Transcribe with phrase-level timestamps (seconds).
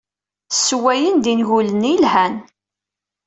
[0.53, 2.35] Ssewwayen-d ingulen yelhan.